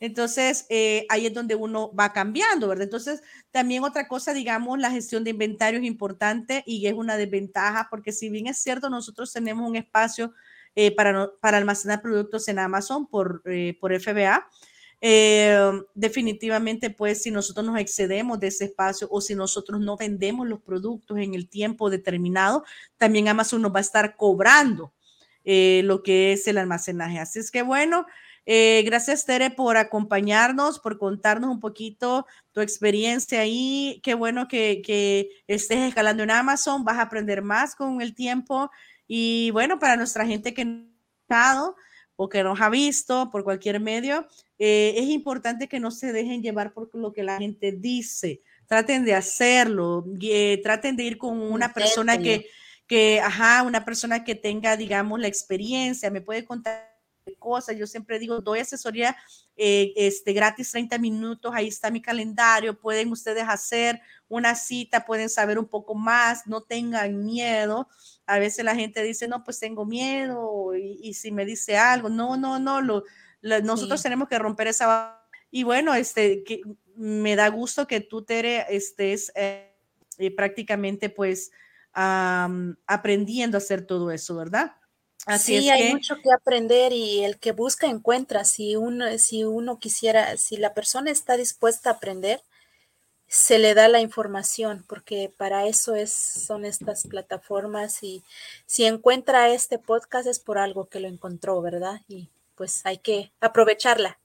entonces, 0.01 0.65
eh, 0.69 1.05
ahí 1.09 1.27
es 1.27 1.33
donde 1.33 1.53
uno 1.53 1.93
va 1.93 2.11
cambiando, 2.11 2.67
¿verdad? 2.67 2.85
Entonces, 2.85 3.21
también 3.51 3.83
otra 3.83 4.07
cosa, 4.07 4.33
digamos, 4.33 4.79
la 4.79 4.89
gestión 4.89 5.23
de 5.23 5.29
inventario 5.29 5.79
es 5.79 5.85
importante 5.85 6.63
y 6.65 6.87
es 6.87 6.93
una 6.95 7.17
desventaja 7.17 7.87
porque 7.87 8.11
si 8.11 8.27
bien 8.29 8.47
es 8.47 8.57
cierto, 8.57 8.89
nosotros 8.89 9.31
tenemos 9.31 9.69
un 9.69 9.75
espacio 9.75 10.33
eh, 10.73 10.95
para, 10.95 11.29
para 11.39 11.57
almacenar 11.57 12.01
productos 12.01 12.47
en 12.47 12.57
Amazon 12.57 13.05
por, 13.05 13.43
eh, 13.45 13.77
por 13.79 13.93
FBA, 13.93 14.49
definitivamente, 15.93 16.89
pues 16.89 17.21
si 17.21 17.29
nosotros 17.29 17.63
nos 17.63 17.79
excedemos 17.79 18.39
de 18.39 18.47
ese 18.47 18.65
espacio 18.65 19.07
o 19.11 19.21
si 19.21 19.35
nosotros 19.35 19.81
no 19.81 19.97
vendemos 19.97 20.47
los 20.47 20.61
productos 20.61 21.19
en 21.19 21.35
el 21.35 21.47
tiempo 21.47 21.91
determinado, 21.91 22.63
también 22.97 23.27
Amazon 23.27 23.61
nos 23.61 23.73
va 23.73 23.77
a 23.77 23.81
estar 23.81 24.15
cobrando 24.15 24.93
lo 25.43 26.03
que 26.03 26.33
es 26.33 26.47
el 26.47 26.57
almacenaje. 26.57 27.19
Así 27.19 27.39
es 27.39 27.49
que 27.49 27.63
bueno, 27.63 28.05
eh, 28.45 28.81
gracias, 28.85 29.25
Tere, 29.25 29.51
por 29.51 29.77
acompañarnos, 29.77 30.79
por 30.79 30.97
contarnos 30.97 31.51
un 31.51 31.59
poquito 31.59 32.25
tu 32.51 32.61
experiencia 32.61 33.41
ahí. 33.41 33.99
Qué 34.03 34.13
bueno 34.15 34.47
que, 34.47 34.81
que, 34.83 35.29
estés 35.47 35.79
escalando 35.79 36.23
en 36.23 36.31
Amazon, 36.31 36.83
vas 36.83 36.97
a 36.97 37.03
aprender 37.03 37.41
más 37.43 37.75
con 37.75 38.01
el 38.01 38.15
tiempo. 38.15 38.71
Y 39.07 39.51
bueno, 39.51 39.77
para 39.77 39.95
nuestra 39.95 40.25
gente 40.25 40.53
que 40.53 40.65
no 40.65 40.85
ha 41.29 41.73
o 42.15 42.29
que 42.29 42.43
nos 42.43 42.59
ha 42.61 42.69
visto 42.69 43.29
por 43.31 43.43
cualquier 43.43 43.79
medio, 43.79 44.27
eh, 44.59 44.93
es 44.97 45.07
importante 45.09 45.67
que 45.67 45.79
no 45.79 45.91
se 45.91 46.11
dejen 46.11 46.41
llevar 46.41 46.73
por 46.73 46.93
lo 46.93 47.13
que 47.13 47.23
la 47.23 47.37
gente 47.37 47.71
dice. 47.71 48.41
Traten 48.67 49.05
de 49.05 49.15
hacerlo, 49.15 50.05
eh, 50.21 50.59
traten 50.63 50.95
de 50.95 51.03
ir 51.03 51.17
con 51.17 51.41
una 51.41 51.73
persona 51.73 52.17
que, 52.17 52.47
que, 52.87 53.19
ajá, 53.19 53.63
una 53.63 53.83
persona 53.83 54.23
que 54.23 54.35
tenga, 54.35 54.77
digamos, 54.77 55.19
la 55.19 55.27
experiencia. 55.27 56.11
Me 56.11 56.21
puede 56.21 56.45
contar 56.45 56.90
cosas. 57.37 57.77
Yo 57.77 57.87
siempre 57.87 58.19
digo, 58.19 58.41
doy 58.41 58.59
asesoría 58.59 59.15
eh, 59.55 59.93
este, 59.95 60.33
gratis 60.33 60.71
30 60.71 60.97
minutos, 60.97 61.51
ahí 61.53 61.67
está 61.67 61.91
mi 61.91 62.01
calendario, 62.01 62.79
pueden 62.79 63.11
ustedes 63.11 63.43
hacer 63.47 64.01
una 64.27 64.55
cita, 64.55 65.05
pueden 65.05 65.29
saber 65.29 65.59
un 65.59 65.67
poco 65.67 65.95
más, 65.95 66.47
no 66.47 66.61
tengan 66.61 67.23
miedo. 67.23 67.87
A 68.25 68.39
veces 68.39 68.65
la 68.65 68.75
gente 68.75 69.03
dice, 69.03 69.27
no, 69.27 69.43
pues 69.43 69.59
tengo 69.59 69.85
miedo 69.85 70.75
y, 70.75 71.13
si 71.13 71.31
me 71.31 71.45
dice 71.45 71.77
algo, 71.77 72.09
no, 72.09 72.37
no, 72.37 72.59
no, 72.59 72.81
lo, 72.81 73.03
nosotros 73.41 74.01
tenemos 74.01 74.27
que 74.27 74.39
romper 74.39 74.67
esa... 74.67 75.17
Y 75.51 75.63
bueno, 75.63 75.93
este, 75.93 76.43
que 76.43 76.61
me 76.95 77.35
da 77.35 77.49
gusto 77.49 77.87
que 77.87 77.99
tú, 77.99 78.23
Tere, 78.23 78.65
estés 78.69 79.31
eh, 79.35 79.75
eh, 80.17 80.31
prácticamente 80.31 81.09
pues 81.09 81.51
aprendiendo 81.93 83.57
a 83.57 83.59
hacer 83.59 83.85
todo 83.85 84.11
eso, 84.11 84.33
¿verdad? 84.37 84.77
Sí, 85.39 85.69
hay 85.69 85.91
mucho 85.91 86.15
que 86.15 86.31
aprender 86.31 86.93
y 86.93 87.23
el 87.23 87.37
que 87.39 87.51
busca 87.51 87.87
encuentra. 87.87 88.45
Si 88.45 88.75
uno, 88.75 89.17
si 89.17 89.43
uno 89.43 89.79
quisiera, 89.79 90.37
si 90.37 90.57
la 90.57 90.73
persona 90.73 91.11
está 91.11 91.37
dispuesta 91.37 91.89
a 91.89 91.93
aprender, 91.93 92.41
se 93.27 93.59
le 93.59 93.73
da 93.73 93.87
la 93.87 94.01
información, 94.01 94.83
porque 94.87 95.33
para 95.35 95.65
eso 95.65 95.95
es, 95.95 96.13
son 96.13 96.65
estas 96.65 97.07
plataformas 97.07 98.03
y 98.03 98.25
si 98.65 98.83
encuentra 98.83 99.49
este 99.49 99.79
podcast 99.79 100.27
es 100.27 100.39
por 100.39 100.57
algo 100.57 100.89
que 100.89 100.99
lo 100.99 101.07
encontró, 101.07 101.61
¿verdad? 101.61 102.01
Y 102.09 102.29
pues 102.55 102.81
hay 102.85 102.97
que 102.97 103.31
aprovecharla. 103.39 104.19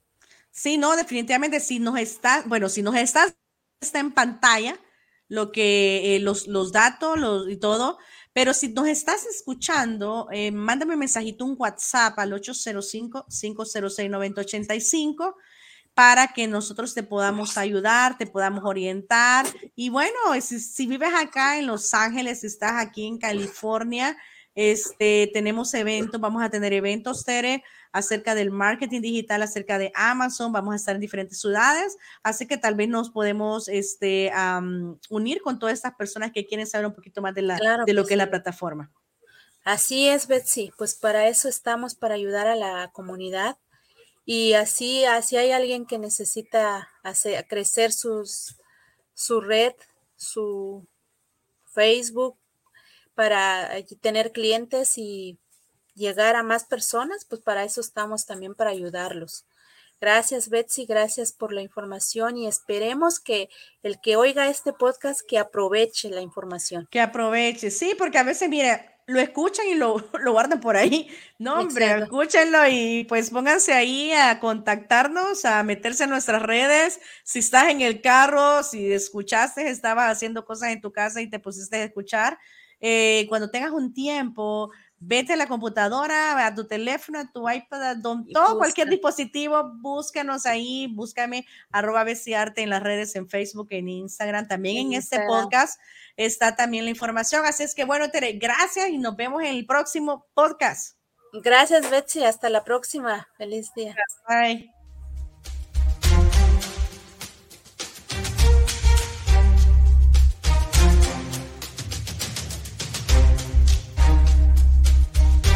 Sí, 0.51 0.77
no, 0.77 0.97
definitivamente 0.97 1.61
si 1.61 1.79
nos 1.79 1.99
está, 2.01 2.43
bueno, 2.47 2.69
si 2.69 2.83
nos 2.83 2.97
está, 2.97 3.33
está 3.81 4.01
en 4.01 4.11
pantalla, 4.13 4.77
lo 5.29 5.53
que, 5.53 6.17
eh, 6.17 6.19
los, 6.19 6.49
los 6.49 6.73
datos 6.73 7.19
los, 7.19 7.49
y 7.49 7.59
todo, 7.59 7.99
pero 8.37 8.53
si 8.53 8.69
nos 8.69 8.87
estás 8.87 9.25
escuchando, 9.25 10.29
eh, 10.31 10.51
mándame 10.51 10.93
un 10.93 10.99
mensajito, 10.99 11.47
un 11.47 11.57
WhatsApp 11.59 12.19
al 12.19 12.35
805-506-9085 12.35 15.35
para 15.95 16.35
que 16.35 16.47
nosotros 16.47 16.93
te 16.93 17.03
podamos 17.03 17.57
ayudar, 17.57 18.19
te 18.19 18.27
podamos 18.27 18.63
orientar. 18.67 19.47
Y 19.75 19.89
bueno, 19.89 20.19
si, 20.43 20.61
si 20.61 20.87
vives 20.87 21.15
acá 21.15 21.59
en 21.59 21.67
Los 21.67 21.95
Ángeles, 21.95 22.45
estás 22.45 22.75
aquí 22.77 23.07
en 23.07 23.17
California, 23.17 24.19
este, 24.57 25.31
tenemos 25.35 25.73
eventos, 25.75 26.19
vamos 26.19 26.43
a 26.43 26.49
tener 26.49 26.73
eventos, 26.73 27.25
Tere, 27.25 27.63
acerca 27.93 28.35
del 28.35 28.51
marketing 28.51 29.03
digital, 29.03 29.43
acerca 29.43 29.79
de 29.79 29.93
Amazon, 29.95 30.51
vamos 30.51 30.73
a 30.73 30.77
estar 30.77 30.95
en 30.95 31.01
diferentes 31.03 31.39
ciudades, 31.39 31.99
así 32.23 32.47
que 32.47 32.57
tal 32.57 32.75
vez 32.75 32.89
nos 32.89 33.11
podemos 33.11 33.69
este, 33.69 34.33
unir 35.11 35.43
con 35.43 35.59
todas 35.59 35.75
estas 35.75 35.95
personas 35.95 36.33
que 36.33 36.47
quieren 36.47 36.67
saber 36.67 36.87
un 36.87 36.95
poquito 36.95 37.21
más 37.21 37.35
de, 37.35 37.43
la, 37.43 37.59
de 37.85 37.93
lo 37.93 38.07
que, 38.07 38.15
es 38.15 38.19
la 38.19 38.31
plataforma. 38.31 38.91
Así 39.63 40.09
es, 40.09 40.27
Betsy, 40.27 40.73
pues 40.79 40.95
para 40.95 41.29
eso 41.29 41.49
estamos, 41.49 41.95
para 41.95 42.15
ayudar 42.15 42.47
a 42.47 42.57
la 42.57 42.91
comunidad. 42.93 43.59
Y 44.25 44.55
así, 44.55 45.05
así 45.05 45.37
hay 45.37 45.53
alguien 45.53 45.85
que 45.85 45.99
necesita 45.99 46.89
hacer, 47.03 47.47
crecer 47.47 47.93
sus, 47.93 48.57
su 49.13 49.41
red, 49.41 49.75
su 50.17 50.87
Facebook, 51.67 52.37
para 53.17 53.77
eh, 53.77 53.87
tener 54.01 54.31
clientes 54.31 54.97
y 54.99 55.39
llegar 55.95 56.37
a 56.37 56.45
más 56.45 56.65
personas, 56.65 57.25
pues 57.25 57.41
para 57.41 57.65
eso 57.65 57.81
estamos 57.81 58.27
también 58.27 58.55
para 58.55 58.71
ayudarlos. 58.71 59.47
Gracias 59.99 60.51
Betsy, 60.51 60.85
gracias 60.85 61.33
por 61.33 61.53
la 61.53 61.63
información 61.63 62.37
y 62.37 62.47
esperemos 62.47 63.19
que 63.19 63.49
el 63.83 63.99
que 63.99 64.17
oiga 64.17 64.49
este 64.49 64.75
podcast 64.75 65.23
que 65.27 65.39
aproveche 65.39 66.11
la 66.11 66.21
información. 66.21 66.87
Que 66.91 67.01
aproveche, 67.01 67.71
sí, 67.71 67.95
porque 67.97 68.19
a 68.19 68.23
veces, 68.23 68.51
mire, 68.51 68.97
lo 69.07 69.21
escuchan 69.21 69.67
y 69.69 69.75
lo, 69.75 69.97
lo 70.21 70.33
guardan 70.33 70.61
por 70.61 70.77
ahí. 70.77 71.09
No, 71.39 71.61
hombre, 71.61 71.99
escúchenlo 72.03 72.69
y 72.69 73.05
pues 73.05 73.31
pónganse 73.31 73.73
ahí 73.73 74.13
a 74.13 74.39
contactarnos, 74.39 75.47
a 75.47 75.63
meterse 75.63 76.05
en 76.05 76.11
nuestras 76.11 76.43
redes. 76.43 77.01
Si 77.25 77.39
estás 77.39 77.71
en 77.71 77.81
el 77.81 78.03
carro, 78.03 78.63
si 78.63 78.93
escuchaste, 78.93 79.71
estabas 79.71 80.13
haciendo 80.13 80.45
cosas 80.45 80.71
en 80.71 80.83
tu 80.83 80.93
casa 80.93 81.23
y 81.23 81.31
te 81.31 81.39
pusiste 81.39 81.77
a 81.77 81.85
escuchar, 81.85 82.39
eh, 82.81 83.27
cuando 83.29 83.51
tengas 83.51 83.73
un 83.73 83.93
tiempo, 83.93 84.71
vete 84.99 85.35
a 85.35 85.37
la 85.37 85.47
computadora, 85.47 86.47
a 86.47 86.55
tu 86.55 86.67
teléfono, 86.67 87.19
a 87.19 87.31
tu 87.31 87.49
iPad, 87.49 87.97
todo, 88.33 88.59
cualquier 88.59 88.89
dispositivo, 88.89 89.73
búscanos 89.75 90.47
ahí, 90.47 90.89
búscame 90.95 91.47
arroba 91.71 92.05
Besiarte 92.05 92.63
en 92.63 92.71
las 92.71 92.83
redes, 92.83 93.15
en 93.17 93.29
Facebook, 93.29 93.69
en 93.71 93.89
Instagram, 93.89 94.49
también 94.49 94.89
en, 94.89 94.93
este 94.95 95.21
podcast 95.27 95.81
está 96.17 96.57
también 96.57 96.85
la 96.85 96.91
información. 96.91 97.45
Así 97.45 97.63
es 97.63 97.75
que 97.75 97.85
bueno, 97.85 98.11
Tere, 98.11 98.33
gracias 98.33 98.89
y 98.89 98.99
nos 98.99 99.17
vemos 99.17 99.43
en 99.43 99.55
el 99.55 99.67
próximo 99.67 100.27
podcast. 100.35 100.97
Gracias, 101.43 101.91
Betsy. 101.91 102.25
Hasta 102.25 102.49
la 102.49 102.65
próxima. 102.65 103.29
Feliz 103.37 103.73
día. 103.75 103.95
Bye. 104.29 104.76